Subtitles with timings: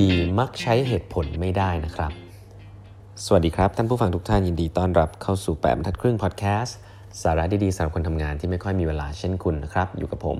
[0.00, 2.12] ดีๆ มักใช้เหตุผลไม่ได้นะครับ
[3.24, 6.76] สวัสดีครับท่านผู้ฟังทุกท่านยินดีต้อนรับเข้าสู่แปดบรรทัดครึ่งพอดแคสต์
[7.22, 10.38] สาระดีๆสำหรับคนทำงานที่ไม่ค่อยมีเวลาเช่นคุณนะครับ อยู่กับผม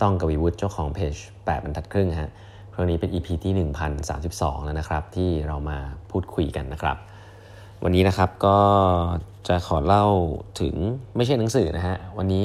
[0.00, 1.14] ต้องกวีวุฒิเจ้าของเพจ
[1.44, 2.30] แปดบรรทัดครึ่งฮะ
[2.74, 3.52] ครั้งนี้เป็น EP ที่
[4.08, 5.78] 1032 แล้วนะครับ ที่เรามา
[6.10, 6.96] พูดคุยกันนะครับ
[7.84, 8.58] วันนี้นะครับก็
[9.48, 10.06] จะขอเล่า
[10.60, 10.74] ถึง
[11.16, 12.44] ไม่ใช่หนังสือนะฮะวันนี้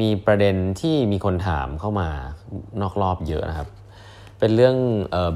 [0.00, 2.08] มีประเด็นที่มีคนถามเข้ามา
[2.80, 3.68] นอกรอบเยอะนะครับ
[4.40, 4.76] เป็นเรื่อง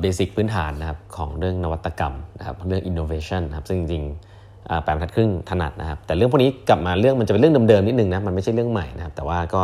[0.00, 9.62] เบสิกพื้นฐานนะครับของเรื่องนวัตกรรมนะครับเรื่อง innovation นะครับซึ่งจริงๆแปดบรรทัดครึ่งถนัดนะครับ แต่เรื่องพวกนี้กลับมาเรื่องมันจะเป็นเรื่องเดิมๆนิดนึงนะมันไม่ใช่เรื่องใหม่นะครับ แต่ว่าก็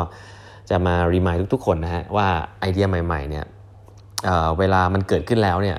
[0.71, 2.29] จะมารีมายทุกๆคนนะฮะว่า
[2.61, 3.45] ไอเดียใหม่ๆเนี่ย
[4.25, 5.79] เเวลามันเกิดขึ้นแล้วเนี่ย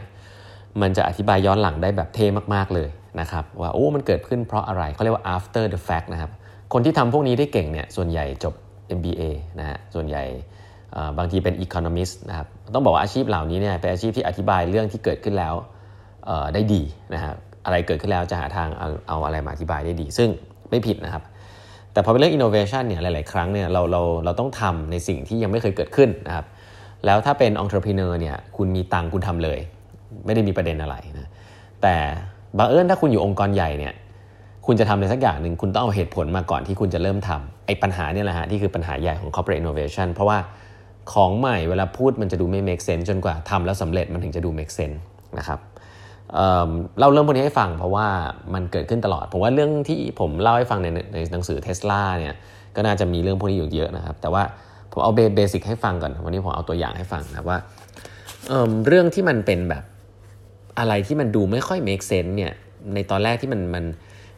[0.81, 6.31] มันจะอธิบายย้อนหลังได้แบบเท่มากๆเลยนะครับว่าโอ้มันเกิดขึ้นเพราะอะไรเขาเรียกว่า after the fact นะครับ
[6.73, 8.53] คนที่ทำพวกนี้ได้เก่งเนี่ยส่วนใหญ่จบ
[8.97, 9.21] MBA
[9.59, 10.23] นะฮะส่วนใหญ่
[11.17, 15.53] บางทีเป็น economist นะครับต้องบอกว่าอาชีพเหล่านี้เนี่ยเป็นอาชีพที่อธิบายเรื่องที่เกิดขึ้นแล้ว
[16.53, 16.81] ได้ดี
[17.13, 20.29] นะครับอะไรเกิดขึ้นแล้วจะหาทางเอาเอาอะไรมาอธิบายได้ดี ซึ่ง
[20.69, 21.23] ไม่ผิดนะครับ
[21.93, 26.45] แต่พอเป็นเรื่อง innovation เนี่ยหลาย ๆ ครั้งเนี่ยเราเราเราต้องทำในสิ่งที่ยังไม่เคยเกิดขึ้นนะครับ
[27.05, 29.59] แล้วถ้าเป็น entrepreneur เนี่ยคุณมีตังคุณทำเลย
[30.25, 31.29] ไม่ได้มีประเด็นอะไรนะ
[31.81, 31.95] แต่
[32.57, 33.93] บังเอิญถ้าคุณอยู่องค์กรใหญ่เนี่ย
[34.65, 40.37] คุณจะทำอะไรสักอย่างหนึ่งคุณต้องเอาเหตุผลมาก่อนที่คุณจะเริ่มทำไอ้ปัญหาเนี่ยแหละฮะที่คือปัญหาใหญ่ของ corporate innovation เพราะว่า
[41.13, 44.97] ของใหม่เวลาพูดมันจะดูไม่ make sense จนกว่าทำแล้วสำเร็จมันถึงจะดู make sense
[45.37, 45.59] นะครับ
[46.33, 48.07] เเราเริ่มพวกนี้ให้ฟังเพราะว่า
[48.53, 52.33] มันเกิดขึ้นตลอด ผมว่าเรื่องที่ผมเล่าให้ฟังในในหนังสือเทสลาเนี่ย
[52.75, 54.43] ก็น่าจะมีเรื่องพวกนี้อยู่เยอะนะครับ แต่ว่า
[54.91, 57.57] ผมเอาเบสิกให้ฟังก่อน วันนี้ผมเอาตัวอย่างให้ฟังนะว่า
[58.47, 59.83] เเรื่องที่มันเป็นแบบ
[60.79, 62.51] อะไรที่มันดูไม่ค่อย make sense เนี่ย
[62.93, 63.83] ในตอนแรกที่มันมัน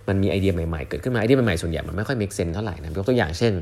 [0.08, 3.54] มันมีไอเดียใหม่ๆ เกิดขึ้นมาไอเดียใหม่ๆส่วนใหญ่มันไม่ค่อยมีเซนเท่าไหร่นะยกตัวอย่างเช่น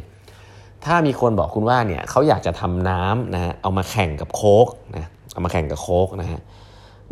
[0.85, 6.39] ถ้ามีคนบอกคุณว่าเนี่ยเขาอยากจะทำน้ำนะฮะเอามาแข่งกับโค้กนะเอามาแข่งกับโค้กนะฮะ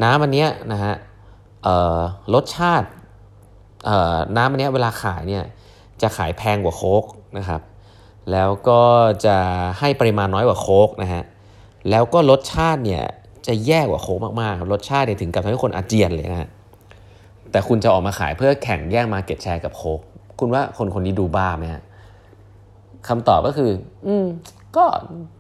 [0.04, 0.94] น้ำอันเนี้ยนะฮะ
[2.34, 2.88] รสชาติ
[4.38, 5.44] น้ำอันเนี้ยเวลาขายเนี่ย
[6.02, 7.04] จะขายแพงกว่าโค้ก
[7.38, 7.62] นะครับ
[8.32, 8.82] แล้วก็
[9.26, 9.38] จะ
[9.80, 11.24] ให้ปริมาณน้อยกว่าโค้กนะฮะ
[11.90, 13.04] แล้วก็รสชาติเนี่ย
[13.48, 16.50] จะแย่กว่าโค้กมากๆรสชาติเนี่ยถึงกับทำให้คนอาเจียนเลยนะฮะ
[17.52, 20.00] แต่คุณจะออกมาขายเพื่อแข่งแย่งมาเก็ตแชร์กับโค้ก
[20.40, 21.82] คุณว่าคนคนนี้ดูบ้าไหมฮะ
[23.10, 23.72] คำตอบก็คือ
[24.08, 24.26] อืม
[24.76, 24.86] ก็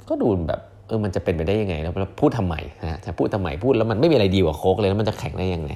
[0.09, 5.72] ก็ดูแบบเออมันจะเป็นไปได้ยังไงแล้วพูดทำไมนะจะพูดทำไมพูดแล้วมันไม่มีอะไรดีกว่าโคกเลยแล้วมันจะแข่งได้ยังไง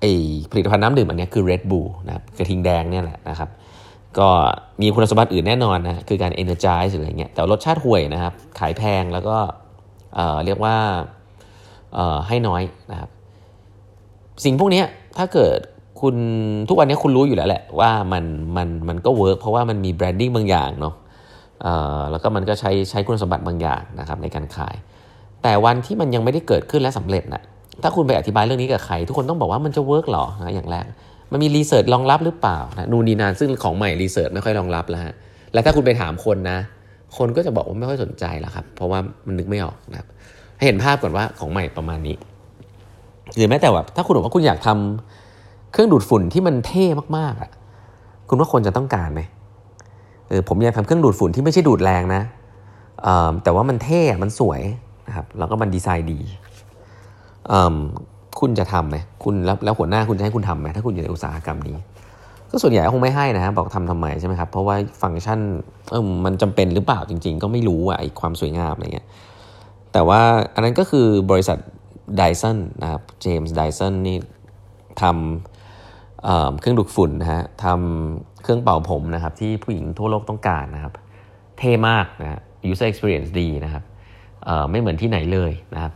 [0.00, 0.04] ไอ
[0.50, 3.48] ผลิตภัณฑ์น้ำดื่มอันนี้คือ Red Bull นะครับกระทิงแดงเนี่ยแหละนะครับ
[4.18, 4.28] ก็
[4.80, 10.76] มีคุณสมบัติอื่นแน่นอนนะคือการ energize หรืออะไรเงี้ยแต่รสชาติห่วยนะครับ ขายแพงแล้วก็เรียกว่า
[12.28, 13.10] ให้น้อยนะครับ
[14.44, 14.82] สิ่งพวกนี้
[15.18, 15.58] ถ้าเกิด
[16.02, 16.16] คุณ
[16.68, 18.24] ทุกวันนี้คุณรู้อยู่แล้วแหละว่ามัน
[18.56, 20.94] มันมันก็ work เพราะว่ามันมี branding บางอย่างเนาะ
[22.10, 24.74] แล้วก็มันก็ใช้ใช้คุณสมบัติบางอย่างนะครับในการขาย
[25.42, 27.42] แต่วันที่มันยังไม่ได้เกิดขึ้นและสำเร็จนะ
[27.82, 30.86] ถ้าคุณไปอธิบายเรื่องนี้กับใคร ทุกคนต้องบอกว่ามันจะ work หรอนะอย่างแรก
[31.32, 35.14] มันมีรีเสิร์ชรองรับหรือเปล่านะนูนีนานซึ่งของใหม่รีเสิร์ชไม่ค่อยรองรับแล้วฮะ
[35.52, 36.58] และถ้าคุณไปถามคนนะ
[37.16, 40.08] คนก็จะบอกว่าไม่ค่อยสนใจแล้วครับ เพราะว่ามันนึกไม่ออกนะครับ
[40.56, 42.16] ให้เห็นภาพก่อนว่าของใหม่ประมาณนี้
[43.36, 45.21] หรือแม้แต่แบบถ้าคุณบอกว่าคุณอยากทำ
[45.72, 47.50] เครื่องดูดฝุ่นที่มันเท่มากๆอะ
[48.28, 49.20] คุณว่าคนจะต้องการไหม
[50.28, 52.22] เออผมอยากทำเครื่องดูดฝุ่นที่ไม่ใช่ดูดแรงนะ
[53.44, 54.60] แต่ว่ามันเท่มันสวย
[55.06, 56.20] นะครับแล้วก็มันดีไซน์ดี
[58.40, 61.76] คุณจะทำไหมคุณแล้วแล้วหัวหน้าคุณจะให้คุณทำไหมถ้าคุณอยู่ในอุตสาหกรรมนี้
[62.50, 65.40] ก็ส่วนใหญ่คงไม่ให้นะบอกทำทำไมใช่ไหมครับเพราะว่าฟังก์ชัน
[65.90, 69.06] เออมันจำเป็นหรือเปล่าจริง ๆ ก็ไม่รู้อะไอความสวยงามอะไรเงี้ย
[69.92, 70.20] แต่ว่า
[70.54, 71.58] อันนั้นก็คือบริษัท
[72.16, 74.16] ไดสันนะครับเจมส์ไดสันนี่
[75.02, 75.51] ทำ
[76.60, 80.92] เครื่องดูดฝุ่นนะฮะทำเครื่องเป่าผมนะครับที่ผู้หญิงทั่วโลกต้องการนะครับ
[81.58, 82.40] เท่มากนะ
[82.70, 83.84] user experience ดีนะครับ
[84.70, 85.92] ไม่เหมือนที่ไหนเลยนะครับ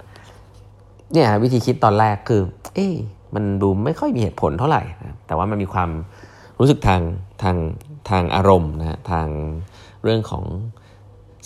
[1.12, 2.40] เนี่ยวิธีคิดตอนแรกคือ
[2.74, 2.88] เอ๊
[3.34, 5.90] มันดูไม่ค่อยมีเหตุผลเท่าไหร่นะแต่ว่ามันมีความ
[6.58, 7.00] รู้สึกทาง
[7.42, 7.56] ทาง
[8.10, 9.28] ทางอารมณ์นะทาง
[10.02, 10.44] เรื่องของ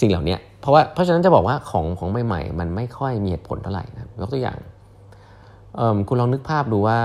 [0.00, 4.59] สิ่งเหล่านี้เพราะว่าเพราะฉะนั้นจะบอกว่าของของใหม่ๆ มันไม่ค่อยมีเหตุผลเท่าไหร่นะยกตัวอย่าง
[6.09, 6.99] คุณลองนึกภาพดูว่า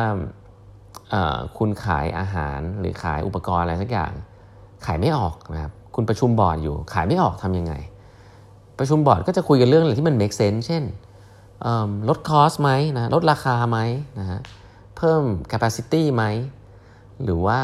[1.58, 4.12] คุณขายอาหารหรือขายอุปกรณ์อะไรสักอย่าง
[4.86, 7.74] ขายไม่ออกนะครับคุณประชุมบอร์ดอยู่ขายไม่ออกทำยังไง
[8.80, 10.84] ประชุมบอร์ดก็จะคุยกันเรื่องอะไรที่มัน make sense เช่น
[12.10, 13.80] ลดคอสไหมนะลดราคาไหม
[14.20, 14.40] นะฮะ
[14.98, 15.22] เพิ่ม
[15.52, 16.24] capacity ไหม
[17.24, 17.60] หรือว่า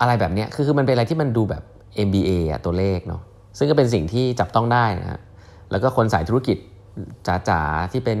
[0.00, 1.62] อะไรแบบนี้คือคือมันเป็นอะไรที่มันดูแบบ
[2.06, 3.22] MBA อะตัวเลขเนาะ
[3.58, 5.20] ซึ่งก็เป็นสิ่งที่จับต้องได้นะฮะ
[5.70, 6.56] แล้วก็คนสายธุรกิจ
[7.48, 8.18] จ๋าๆที่เป็น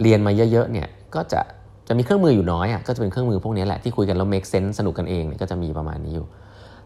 [0.00, 1.40] เรียนมาเยอะๆเนี่ยก็จะ
[1.88, 6.26] จะมีเครื่องมืออยู่น้อยอะก็จะเป็นเครื่องมือพวกนี้แหละที่คุยกันแล้ว make sense สนุกกันเองเนี่ยก็จะมีประมาณนี้อยู่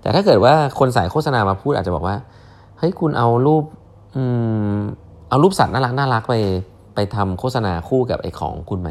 [0.02, 2.16] แต่ถ้าเกิดว่าคนสายโฆษณามาพูดอาจจะบอกว่า
[2.78, 3.64] เฮ้ยคุณเอารูป
[5.28, 6.34] เอารูปสัตว์น่ารักน่ารักไป
[6.94, 8.90] ไปทำโฆษณาคู่กับไอ้ของคุณไหม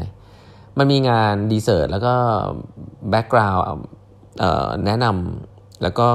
[0.78, 2.14] มันมีงาน research แล้วก็
[3.10, 3.64] background
[4.86, 6.06] แนะนำแล้วก็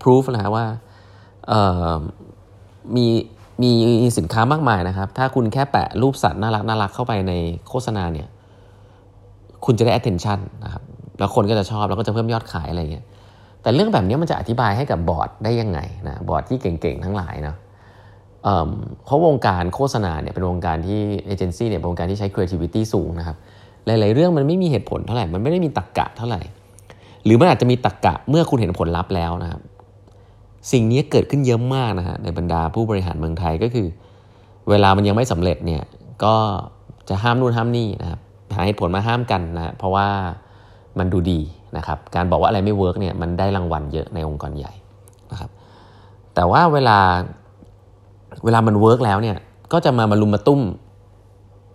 [0.00, 0.66] พิสูจนะฮะว่า
[2.96, 3.06] มี
[3.62, 7.32] มีสินค้ามากมายนะครับ ถ้าคุณแค่แปะรูปสัตว์น่ารักน่ารักเข้าไปใน
[7.68, 8.28] โฆษณาเนี่ย
[9.64, 10.82] คุณจะได้ attention นะครับ
[11.18, 13.04] แล้วคนก็จะชอบแล้วก็จะเพิ่มยอดขายอะไรเงี้ย
[13.62, 15.78] แต่เรื่องแบบนี้มันจะอธิบายให้กับบอร์ดได้ยังไง
[16.08, 17.56] นะบอร์ดที่เก่งๆทั้งหลายเนาะ
[19.04, 23.36] เพราะวงการโฆษณาเนี่ยเป็นวงการที่เอเจนซี่เนี่ยเป็นวงการที่ใช้ creativity สูงนะครับ
[23.86, 26.40] หลายๆเรื่องมันไม่มีเหตุผลเท่าไหร่มันไม่ได้มีตรรกะเท่าไหร่
[27.24, 29.60] หรือมันอาจจะมีตรรกะเมื่อคุณเห็นผลลัพธ์แล้วนะครับ
[30.72, 33.86] สิ่งนี้เกิดขึ้นเยอะมากนะฮะในบรรดาผู้บริหารเมืองไทยก็คือ
[34.68, 35.82] เวลามันยังไม่สำเร็จเนี่ย
[36.24, 36.34] ก็
[37.08, 38.20] จะห้ามนู่นห้ามนี่นะครับ
[38.54, 40.06] หาเหตุผลมาห้ามกันนะเพราะว่า
[40.98, 41.40] มันดูดี
[41.76, 44.72] นะครับการบอกว่าอะไรไม่ work เนี่ยมันได้รางวัลเยอะในองค์กรใหญ่
[45.32, 45.50] นะครับ
[46.34, 46.98] แต่ว่าเวลา
[48.44, 49.36] เวลามัน work แล้วเนี่ย
[49.72, 50.60] ก็จะมามารุมมาตุ้ม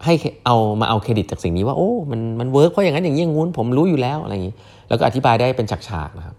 [0.06, 0.14] ให้
[0.46, 4.54] เอามาเอาเครดิตจากสิ่งนี้ว่าโอ้มันมัน work เพราะอย่างนั้นอย่างนี้ยงู้นผมรู้อยู่แล้วอะไรอย่างนี้
[4.90, 6.36] แล้วก็อธิบายได้เป็นฉากๆนะครับ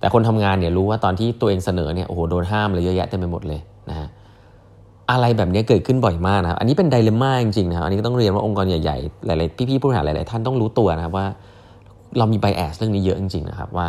[0.00, 4.08] แต่คนทำงานเนี่ยรู้ว่าตอนที่ตัวเองเสนอเนี่ยโอ้โหโดนห้ามเลยเยอะแยะเต็มไปหมดเลยนะฮะ
[5.10, 11.26] อะไรแบบนี้เกิดขึ้นบ่อยมากนะครับ อันนี้เป็น dilemma จริงๆนะครับ อันนี้ก็ต้องเรียนว่าองค์กรใหญ่ๆ หลายๆ พี่ๆผู้บริหารหลายๆ ท่านต้องรู้ตัวนะครับว่า
[12.18, 13.86] เรามี bias เรื่องนี้เยอะจริงๆนะครับว่า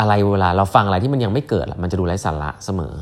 [0.00, 2.94] อะไรเวลาเราฟังอะไรที่มันยังไม่เกิดมันจะดูไร้สาระเสมอ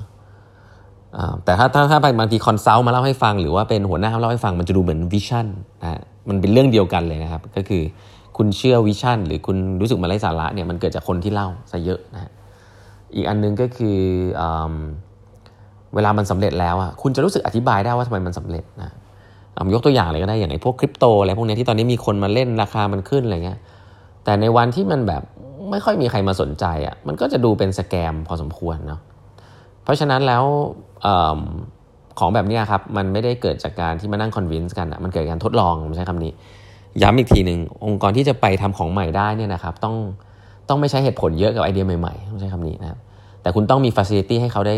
[1.44, 5.46] แต่ถ้าถ้าถ้าบางที consult มาเล่าให้ฟัง หรือว่าเป็นหัวหน้าเล่าให้ฟังมันจะดูเหมือน vision
[5.82, 7.82] นะมันเป็นเรื่องเดียวกันเลยนะครับ ก็คือ
[8.36, 12.30] คุณเชื่อ vision หรือคุณรู้สึกมันไร้สาระเนี่ยมันเกิดจากคนที่เล่าซะเยอะนะ
[13.14, 13.98] อีกอันนึงก็คือ
[14.40, 14.42] อ
[15.94, 18.90] เวลามันสำเร็จแล้วอะคุณจะรู้สึกอธิบายได้ว่าทำไมมันสำเร็จนะ
[19.74, 23.58] ยกตัวอย่างเลยก็ได้อย่างไอ้พวกคริปโตอะไรพวกนี้ที่ตอนนี้มีคนมาเล่นราคามันขึ้นอะไรเงี้ย
[24.24, 25.22] แต่ในวันที่มันแบบ
[25.70, 29.00] ไม่ค่อยมีใครมาสนใจอะมันก็จะดูเป็นสแกมพอสมควรเนาะ
[29.84, 30.44] เพราะฉะนั้นแล้ว
[31.04, 31.08] อ
[32.18, 36.32] ของแบบนี้ครับมันไม่ได้เกิดจากการที่มานั่งคอนวินส์กันอะมันเกิดการทดลองใช้คำนี้
[37.02, 39.94] ย้ำอีกทีหนึ่งองค์กรที่จะไปทำของใหม่ได้เนี่ยนะครับต้อง
[40.68, 42.98] ต้องไม่ใช้เหตุผลเยอะกับไอเดียใหม่ๆต้องใช้คำนี้นะครับ
[43.42, 44.74] แต่คุณต้องมี facility ให้เขาได้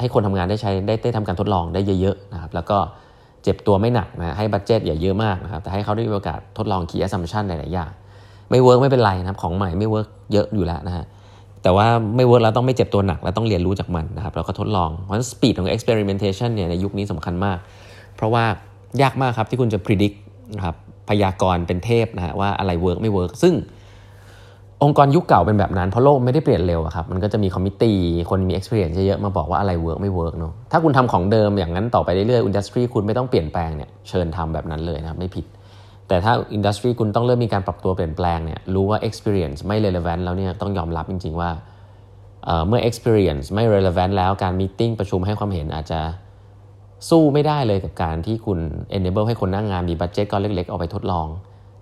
[0.00, 2.78] ให้คนทำงานได้ใช้ได้ได้ทำการทดลองได้เยอะๆนะครับแล้วก็
[3.42, 7.90] เจ็บตัวไม่หนักนะให้ budget อย่าเยอะมากนะครับแต่ให้เขาได้มีโอกาสทดลอง key assumption หลายๆอย่าง
[8.50, 11.04] ไม่ work ไม่เป็นไรนะครับของใหม่ไม่ work เยอะอยู่แล้วนะฮะ
[11.62, 11.86] แต่ว่า
[12.16, 17.58] ไม่ work แล้วต้องไม่เจ็บตัวหนักและต้องเรียนรู้จากมันนะครับแล้วก็ทดลองเพราะฉะนั้น speed ของ experimentation เนี่ยในยุคนี้สำคัญมาก
[18.16, 18.44] เพราะว่า
[19.02, 20.16] ยากมากครับที่คุณจะ predict
[20.56, 20.76] นะครับ
[21.08, 23.54] พยากรณ์เป็นเทพนะฮะว่าอะไร work ไม่ work ซึ่ง
[24.84, 27.96] องค์กรยุคเก่าเป็นแบบนั้นเพราะโลกไม่ได้เปลี่ยนเร็วครับมันก็จะมี committee
[28.30, 35.44] คนมี experience เยอะๆมาบอกว่าอะไร work ไม่ work เนาะถ้าคุณทำของเดิมอย่างนั้นต่อไปเรื่อยๆ industry คุณไม่ต้องเปลี่ยนแปลงเนี่ยเชิญทำแบบนั้นเลยนะครับไม่ผิด
[36.08, 41.50] แต่ถ้า industry คุณต้องเริ่มมีการปรับตัวเปลี่ยนแปลงเนี่ยรู้ว่า experience ไม่ relevant แล้วเนี่ยต้องยอมรับจริง ๆ ว่า
[42.66, 46.00] เมื่อ experience ไม่ relevant แล้วการ meeting ประชุมให้ความเห็นอาจจะ
[47.08, 48.58] สู้ไม่ได้เลยกับการที่คุณ
[48.96, 51.26] enable ให้คนทำงานมี budget ก้อนเล็กๆเอาไปทดลอง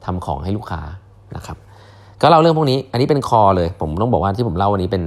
[0.04, 0.82] ทำของให้ลูกค้า
[1.36, 1.56] นะครับ
[2.22, 5.02] ก็เล่าเรื่องพวกนี้ อันนี้เป็น core เลย ผมต้องบอกว่าที่ผมเล่าวันนี้เป็น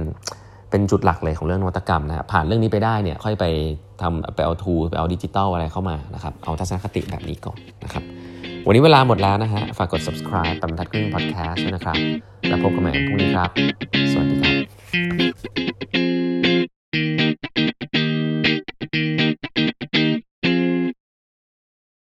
[0.70, 3.44] เป็นจุดหลักเลยของเรื่องนวัตกรรมนะผ่านเรื่องนี้ไปได้เนี่ยค่อยไป
[4.02, 8.02] ทำไปเอา tool ไปเอาดิจิตอลอะไรเข้ามานะครับเอาทัศนคติแบบนี้ก่อนนะครับ
[8.66, 11.96] วันนี้เวลาหมดแล้วนะฮะฝากกด subscribe แปดบรรทัดครึ่ง podcast ด้วยนะครับ
[12.48, 13.50] แล้วพบกันใหม่พรุ่งนี้ครับ
[14.12, 16.21] สวัสดีครับ